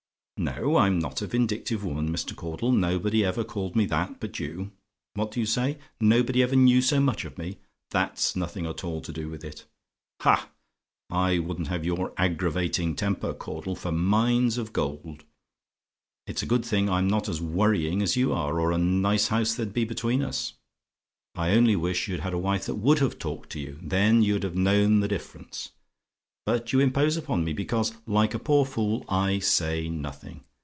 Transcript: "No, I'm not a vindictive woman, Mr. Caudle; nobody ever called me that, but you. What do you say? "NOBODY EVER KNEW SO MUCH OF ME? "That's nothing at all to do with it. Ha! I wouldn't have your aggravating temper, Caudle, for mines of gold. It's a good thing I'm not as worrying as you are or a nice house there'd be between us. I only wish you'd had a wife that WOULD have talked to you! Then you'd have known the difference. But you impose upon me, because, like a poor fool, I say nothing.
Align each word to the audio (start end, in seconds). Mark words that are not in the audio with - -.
"No, 0.43 0.77
I'm 0.77 0.97
not 0.97 1.21
a 1.21 1.27
vindictive 1.27 1.83
woman, 1.85 2.09
Mr. 2.11 2.35
Caudle; 2.35 2.71
nobody 2.71 3.23
ever 3.23 3.43
called 3.43 3.75
me 3.75 3.85
that, 3.85 4.19
but 4.19 4.39
you. 4.39 4.71
What 5.13 5.29
do 5.29 5.39
you 5.39 5.45
say? 5.45 5.77
"NOBODY 5.99 6.41
EVER 6.41 6.55
KNEW 6.55 6.81
SO 6.81 6.99
MUCH 6.99 7.25
OF 7.25 7.37
ME? 7.37 7.59
"That's 7.91 8.35
nothing 8.35 8.65
at 8.65 8.83
all 8.83 9.01
to 9.01 9.13
do 9.13 9.29
with 9.29 9.43
it. 9.43 9.65
Ha! 10.21 10.49
I 11.11 11.37
wouldn't 11.37 11.67
have 11.67 11.85
your 11.85 12.11
aggravating 12.17 12.95
temper, 12.95 13.35
Caudle, 13.35 13.75
for 13.75 13.91
mines 13.91 14.57
of 14.57 14.73
gold. 14.73 15.25
It's 16.25 16.41
a 16.41 16.47
good 16.47 16.65
thing 16.65 16.89
I'm 16.89 17.07
not 17.07 17.29
as 17.29 17.39
worrying 17.39 18.01
as 18.01 18.17
you 18.17 18.33
are 18.33 18.59
or 18.59 18.71
a 18.71 18.79
nice 18.79 19.27
house 19.27 19.53
there'd 19.53 19.73
be 19.73 19.85
between 19.85 20.23
us. 20.23 20.53
I 21.35 21.51
only 21.51 21.75
wish 21.75 22.07
you'd 22.07 22.21
had 22.21 22.33
a 22.33 22.39
wife 22.39 22.65
that 22.65 22.75
WOULD 22.81 22.97
have 22.97 23.19
talked 23.19 23.51
to 23.51 23.59
you! 23.59 23.77
Then 23.79 24.23
you'd 24.23 24.41
have 24.41 24.55
known 24.55 25.01
the 25.01 25.07
difference. 25.07 25.69
But 26.43 26.73
you 26.73 26.79
impose 26.79 27.17
upon 27.17 27.43
me, 27.43 27.53
because, 27.53 27.93
like 28.07 28.33
a 28.33 28.39
poor 28.39 28.65
fool, 28.65 29.05
I 29.07 29.37
say 29.37 29.89
nothing. 29.89 30.43